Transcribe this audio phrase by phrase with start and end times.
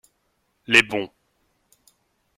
[0.65, 1.11] Les bons.